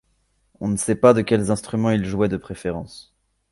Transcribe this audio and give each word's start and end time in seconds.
On 0.61 0.67
ne 0.67 0.77
sait 0.77 0.95
pas 0.95 1.13
de 1.13 1.21
quels 1.21 1.51
instruments 1.51 1.91
il 1.91 2.05
jouait 2.05 2.27
de 2.27 2.37
préférence. 2.37 3.13